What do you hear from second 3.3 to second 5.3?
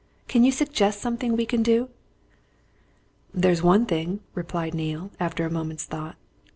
"There's one thing," replied Neale,